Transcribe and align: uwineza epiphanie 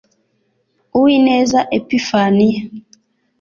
uwineza 0.97 1.59
epiphanie 1.77 2.57